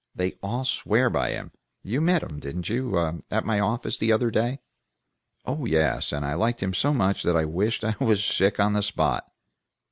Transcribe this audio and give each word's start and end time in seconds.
They 0.15 0.31
all 0.41 0.65
swear 0.65 1.11
by 1.11 1.29
him. 1.29 1.51
You 1.83 2.01
met 2.01 2.23
him, 2.23 2.39
didn't 2.39 2.69
you, 2.69 3.21
at 3.29 3.45
my 3.45 3.59
office, 3.59 3.99
the 3.99 4.11
other 4.11 4.31
day?" 4.31 4.57
"Oh 5.45 5.65
yes, 5.65 6.11
and 6.11 6.25
I 6.25 6.33
liked 6.33 6.63
him 6.63 6.73
so 6.73 6.91
much 6.91 7.21
that 7.21 7.37
I 7.37 7.45
wished 7.45 7.83
I 7.83 7.93
was 7.99 8.25
sick 8.25 8.59
on 8.59 8.73
the 8.73 8.81
spot!" 8.81 9.31